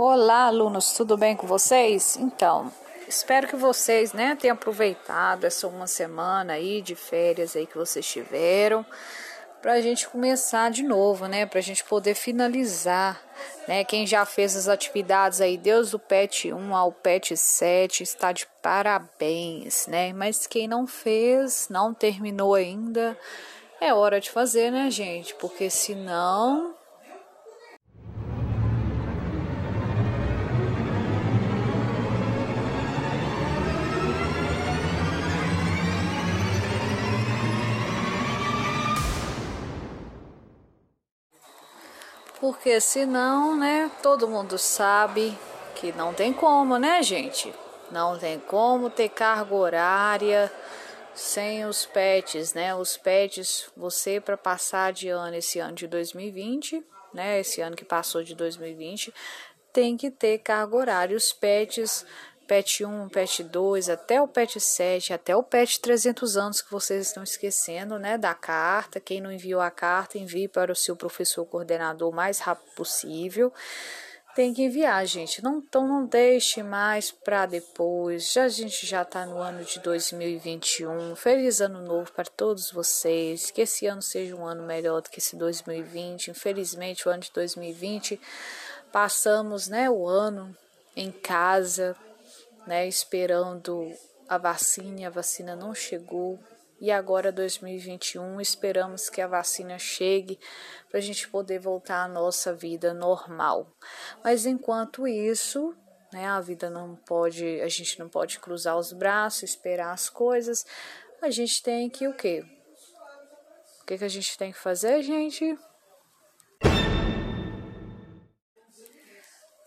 Olá, 0.00 0.46
alunos, 0.46 0.92
tudo 0.92 1.16
bem 1.16 1.34
com 1.34 1.44
vocês? 1.44 2.16
Então, 2.16 2.72
espero 3.08 3.48
que 3.48 3.56
vocês, 3.56 4.12
né, 4.12 4.36
tenham 4.36 4.54
aproveitado 4.54 5.42
essa 5.42 5.66
uma 5.66 5.88
semana 5.88 6.52
aí 6.52 6.80
de 6.80 6.94
férias 6.94 7.56
aí 7.56 7.66
que 7.66 7.76
vocês 7.76 8.06
tiveram, 8.06 8.86
para 9.60 9.72
a 9.72 9.80
gente 9.80 10.08
começar 10.08 10.70
de 10.70 10.84
novo, 10.84 11.26
né, 11.26 11.46
para 11.46 11.58
a 11.58 11.62
gente 11.62 11.82
poder 11.82 12.14
finalizar, 12.14 13.20
né, 13.66 13.82
quem 13.82 14.06
já 14.06 14.24
fez 14.24 14.54
as 14.54 14.68
atividades 14.68 15.40
aí, 15.40 15.58
Deus 15.58 15.90
do 15.90 15.98
PET 15.98 16.52
1 16.52 16.76
ao 16.76 16.92
PET 16.92 17.36
7, 17.36 18.04
está 18.04 18.30
de 18.30 18.46
parabéns, 18.62 19.88
né, 19.88 20.12
mas 20.12 20.46
quem 20.46 20.68
não 20.68 20.86
fez, 20.86 21.66
não 21.68 21.92
terminou 21.92 22.54
ainda, 22.54 23.18
é 23.80 23.92
hora 23.92 24.20
de 24.20 24.30
fazer, 24.30 24.70
né, 24.70 24.92
gente, 24.92 25.34
porque 25.34 25.68
senão 25.68 26.77
Porque 42.40 42.80
senão, 42.80 43.56
né, 43.56 43.90
todo 44.02 44.28
mundo 44.28 44.56
sabe 44.58 45.36
que 45.74 45.92
não 45.92 46.14
tem 46.14 46.32
como, 46.32 46.78
né, 46.78 47.02
gente? 47.02 47.52
Não 47.90 48.18
tem 48.18 48.38
como 48.38 48.90
ter 48.90 49.08
carga 49.08 49.54
horária 49.54 50.52
sem 51.14 51.64
os 51.64 51.84
pets, 51.84 52.54
né? 52.54 52.74
Os 52.74 52.96
pets, 52.96 53.68
você 53.76 54.20
para 54.20 54.36
passar 54.36 54.92
de 54.92 55.08
ano 55.08 55.34
esse 55.34 55.58
ano 55.58 55.74
de 55.74 55.88
2020, 55.88 56.84
né, 57.12 57.40
esse 57.40 57.60
ano 57.60 57.74
que 57.74 57.84
passou 57.84 58.22
de 58.22 58.34
2020, 58.34 59.12
tem 59.72 59.96
que 59.96 60.10
ter 60.10 60.38
carga 60.38 60.76
horária. 60.76 61.16
Os 61.16 61.32
pets 61.32 62.06
PET 62.48 62.82
1, 62.82 63.10
PET 63.10 63.44
2, 63.44 63.90
até 63.90 64.22
o 64.22 64.26
PET 64.26 64.58
7, 64.58 65.12
até 65.12 65.36
o 65.36 65.42
PET 65.42 65.80
300 65.80 66.36
anos 66.38 66.62
que 66.62 66.72
vocês 66.72 67.06
estão 67.06 67.22
esquecendo, 67.22 67.98
né, 67.98 68.16
da 68.16 68.34
carta. 68.34 68.98
Quem 68.98 69.20
não 69.20 69.30
enviou 69.30 69.60
a 69.60 69.70
carta, 69.70 70.16
envie 70.16 70.48
para 70.48 70.72
o 70.72 70.74
seu 70.74 70.96
professor 70.96 71.44
coordenador 71.44 72.10
o 72.10 72.14
mais 72.14 72.38
rápido 72.38 72.72
possível. 72.74 73.52
Tem 74.34 74.54
que 74.54 74.62
enviar, 74.62 75.04
gente. 75.04 75.42
Não, 75.42 75.58
então 75.58 75.86
não 75.86 76.06
deixe 76.06 76.62
mais 76.62 77.10
para 77.10 77.44
depois. 77.44 78.32
Já 78.32 78.44
a 78.44 78.48
gente 78.48 78.86
já 78.86 79.02
está 79.02 79.26
no 79.26 79.36
ano 79.36 79.62
de 79.64 79.78
2021. 79.80 81.16
Feliz 81.16 81.60
ano 81.60 81.82
novo 81.82 82.10
para 82.12 82.24
todos 82.24 82.70
vocês. 82.70 83.50
Que 83.50 83.62
esse 83.62 83.86
ano 83.86 84.00
seja 84.00 84.34
um 84.34 84.46
ano 84.46 84.62
melhor 84.62 85.02
do 85.02 85.10
que 85.10 85.18
esse 85.18 85.36
2020. 85.36 86.30
Infelizmente, 86.30 87.06
o 87.06 87.10
ano 87.10 87.20
de 87.20 87.32
2020 87.32 88.18
passamos, 88.90 89.68
né, 89.68 89.90
o 89.90 90.06
ano 90.06 90.56
em 90.96 91.10
casa 91.10 91.96
né, 92.68 92.86
esperando 92.86 93.90
a 94.28 94.36
vacina, 94.36 95.06
a 95.06 95.10
vacina 95.10 95.56
não 95.56 95.74
chegou. 95.74 96.38
E 96.78 96.92
agora 96.92 97.32
2021, 97.32 98.40
esperamos 98.40 99.08
que 99.08 99.20
a 99.20 99.26
vacina 99.26 99.78
chegue 99.78 100.38
para 100.88 100.98
a 100.98 101.02
gente 101.02 101.26
poder 101.28 101.58
voltar 101.58 102.04
à 102.04 102.08
nossa 102.08 102.54
vida 102.54 102.92
normal. 102.92 103.66
Mas 104.22 104.44
enquanto 104.46 105.08
isso, 105.08 105.74
né, 106.12 106.26
a 106.26 106.40
vida 106.40 106.68
não 106.68 106.94
pode, 106.94 107.60
a 107.62 107.68
gente 107.68 107.98
não 107.98 108.08
pode 108.08 108.38
cruzar 108.38 108.76
os 108.76 108.92
braços, 108.92 109.44
esperar 109.44 109.92
as 109.92 110.10
coisas. 110.10 110.64
A 111.22 111.30
gente 111.30 111.62
tem 111.62 111.88
que 111.88 112.06
o 112.06 112.14
quê? 112.14 112.44
O 113.80 113.86
que, 113.86 113.96
que 113.96 114.04
a 114.04 114.08
gente 114.08 114.36
tem 114.36 114.52
que 114.52 114.58
fazer, 114.58 115.02
gente? 115.02 115.58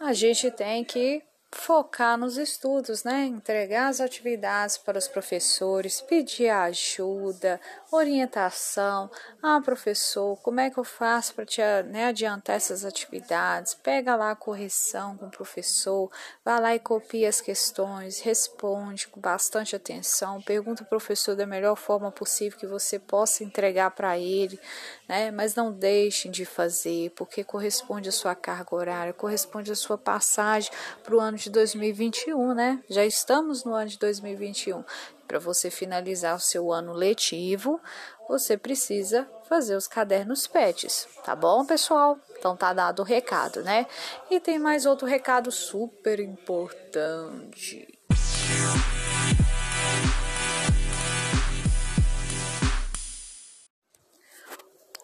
A 0.00 0.12
gente 0.12 0.50
tem 0.50 0.84
que 0.84 1.22
focar 1.50 2.18
nos 2.18 2.36
estudos, 2.36 3.04
né? 3.04 3.24
Entregar 3.24 3.88
as 3.88 4.00
atividades 4.00 4.76
para 4.76 4.98
os 4.98 5.08
professores, 5.08 6.00
pedir 6.00 6.50
ajuda, 6.50 7.58
orientação. 7.90 9.10
Ah, 9.42 9.60
professor, 9.62 10.36
como 10.42 10.60
é 10.60 10.68
que 10.68 10.78
eu 10.78 10.84
faço 10.84 11.34
para 11.34 11.46
te 11.46 11.62
né, 11.86 12.06
adiantar 12.06 12.56
essas 12.56 12.84
atividades? 12.84 13.74
Pega 13.74 14.14
lá 14.14 14.32
a 14.32 14.36
correção 14.36 15.16
com 15.16 15.26
o 15.26 15.30
professor, 15.30 16.10
vai 16.44 16.60
lá 16.60 16.74
e 16.74 16.78
copia 16.78 17.28
as 17.28 17.40
questões, 17.40 18.20
responde 18.20 19.08
com 19.08 19.20
bastante 19.20 19.74
atenção, 19.74 20.42
pergunta 20.42 20.82
ao 20.82 20.88
professor 20.88 21.34
da 21.34 21.46
melhor 21.46 21.76
forma 21.76 22.12
possível 22.12 22.58
que 22.58 22.66
você 22.66 22.98
possa 22.98 23.42
entregar 23.42 23.90
para 23.92 24.18
ele, 24.18 24.60
né? 25.08 25.30
Mas 25.30 25.54
não 25.54 25.72
deixem 25.72 26.30
de 26.30 26.44
fazer, 26.44 27.10
porque 27.10 27.42
corresponde 27.42 28.10
à 28.10 28.12
sua 28.12 28.34
carga 28.34 28.74
horária, 28.74 29.12
corresponde 29.14 29.72
à 29.72 29.74
sua 29.74 29.96
passagem 29.96 30.70
para 31.02 31.16
o 31.16 31.20
ano 31.20 31.37
de 31.38 31.50
2021, 31.50 32.54
né? 32.54 32.82
Já 32.88 33.04
estamos 33.04 33.64
no 33.64 33.74
ano 33.74 33.88
de 33.88 33.98
2021. 33.98 34.84
Para 35.26 35.38
você 35.38 35.70
finalizar 35.70 36.34
o 36.36 36.40
seu 36.40 36.72
ano 36.72 36.92
letivo, 36.92 37.80
você 38.28 38.56
precisa 38.56 39.28
fazer 39.48 39.76
os 39.76 39.86
cadernos 39.86 40.46
PETs, 40.46 41.08
tá 41.24 41.34
bom, 41.34 41.64
pessoal? 41.64 42.18
Então 42.38 42.56
tá 42.56 42.72
dado 42.72 43.00
o 43.00 43.04
recado, 43.04 43.62
né? 43.62 43.86
E 44.30 44.38
tem 44.38 44.58
mais 44.58 44.84
outro 44.86 45.06
recado 45.06 45.50
super 45.50 46.20
importante. 46.20 47.86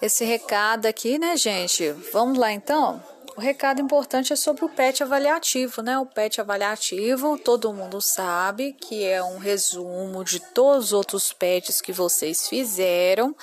Esse 0.00 0.24
recado 0.24 0.86
aqui, 0.86 1.18
né, 1.18 1.36
gente? 1.36 1.90
Vamos 2.12 2.38
lá 2.38 2.50
então? 2.50 3.02
O 3.40 3.42
recado 3.42 3.80
importante 3.80 4.34
é 4.34 4.36
sobre 4.36 4.66
o 4.66 4.68
PET 4.68 5.02
avaliativo, 5.02 5.80
né? 5.80 5.98
O 5.98 6.04
PET 6.04 6.42
avaliativo, 6.42 7.38
todo 7.38 7.72
mundo 7.72 7.98
sabe 7.98 8.74
que 8.74 9.02
é 9.02 9.22
um 9.24 9.38
resumo 9.38 10.22
de 10.22 10.40
todos 10.40 10.88
os 10.88 10.92
outros 10.92 11.32
PETs 11.32 11.80
que 11.80 11.90
vocês 11.90 12.46
fizeram, 12.46 13.34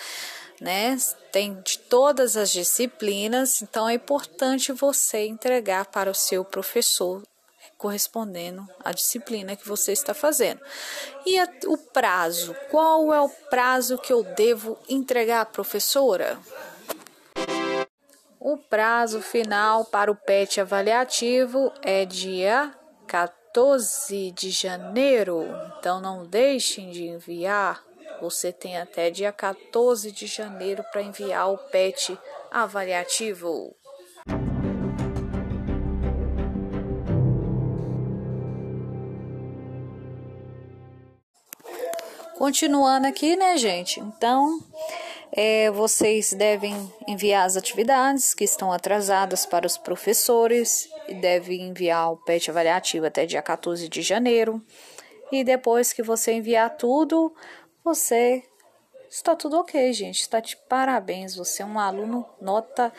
né? 0.62 0.96
Tem 1.31 1.59
de 1.62 1.80
todas 1.80 2.38
as 2.38 2.52
disciplinas, 2.52 3.63
então 3.63 3.90
é 3.90 3.96
importante 3.96 4.72
você 4.72 5.25
entregar 5.25 5.86
para 5.86 6.12
o 6.12 6.16
seu 6.16 6.46
professor 6.46 7.24
correspondendo 7.75 8.68
à 8.86 8.91
disciplina 8.91 9.56
que 9.56 9.68
você 9.68 9.94
está 9.94 10.13
fazendo. 10.13 10.62
E 11.25 11.41
o 11.66 11.75
prazo? 11.75 12.56
Qual 12.69 13.12
é 13.12 13.19
o 13.19 13.30
prazo 13.50 13.97
que 13.97 14.13
eu 14.13 14.22
devo 14.24 14.78
entregar, 14.88 15.47
professora? 15.47 16.40
O 18.40 18.56
prazo 18.56 19.20
final 19.20 19.86
para 19.86 20.12
o 20.12 20.16
PET 20.16 20.62
avaliativo 20.62 21.72
é 21.81 22.06
dia 22.06 22.72
14 23.08 24.31
de 24.31 24.52
janeiro, 24.52 25.44
então 25.78 26.00
não 26.00 26.24
deixem 26.24 26.92
de 26.92 27.08
enviar. 27.08 27.84
Você 28.22 28.52
tem 28.52 28.78
até 28.78 29.09
dia 29.09 29.31
14 29.31 30.12
de 30.12 30.28
janeiro 30.28 30.84
para 30.92 31.02
enviar 31.02 31.52
o 31.52 31.58
PET 31.58 32.18
avaliativo. 32.52 33.75
Continuando 42.38 43.08
aqui, 43.08 43.36
né, 43.36 43.58
gente? 43.58 44.00
Então, 44.00 44.59
é, 45.40 45.70
vocês 45.70 46.34
devem 46.34 46.92
enviar 47.08 47.46
as 47.46 47.56
atividades 47.56 48.34
que 48.34 48.44
estão 48.44 48.72
atrasadas 48.72 49.46
para 49.46 49.68
os 49.68 49.78
professores 49.78 50.90
e 51.08 51.14
devem 51.14 51.62
enviar 51.62 52.12
o 52.12 52.18
PET 52.18 52.50
avaliativo 52.50 53.06
até 53.06 53.24
dia 53.24 53.44
14 53.44 53.88
de 53.88 54.02
janeiro. 54.02 54.59
E 55.31 55.44
depois 55.44 55.94
que 55.94 56.02
você 56.02 56.31
enviar 56.31 56.75
tudo, 56.75 57.31
você 57.84 58.44
está 59.08 59.36
tudo 59.36 59.59
ok, 59.59 59.94
gente. 59.94 60.22
Está 60.22 60.40
de 60.40 60.58
parabéns. 60.58 61.36
Você 61.36 61.62
é 61.62 61.66
um 61.68 61.78
aluno 61.78 62.25
nota 62.42 62.92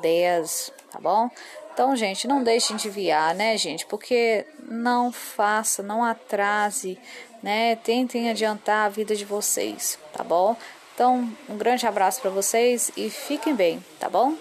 10, 0.00 0.72
tá 0.90 0.98
bom? 0.98 1.28
Então, 1.74 1.94
gente, 1.94 2.26
não 2.26 2.42
deixem 2.42 2.78
de 2.78 2.88
enviar, 2.88 3.34
né, 3.34 3.58
gente? 3.58 3.84
Porque 3.84 4.46
não 4.62 5.12
faça, 5.12 5.82
não 5.82 6.02
atrase, 6.02 6.98
né? 7.42 7.76
Tentem 7.76 8.30
adiantar 8.30 8.86
a 8.86 8.88
vida 8.88 9.14
de 9.14 9.26
vocês, 9.26 9.98
tá 10.14 10.24
bom? 10.24 10.56
Então, 10.94 11.28
um 11.48 11.56
grande 11.56 11.86
abraço 11.86 12.20
para 12.20 12.30
vocês 12.30 12.92
e 12.96 13.10
fiquem 13.10 13.54
bem, 13.54 13.84
tá 13.98 14.08
bom? 14.08 14.34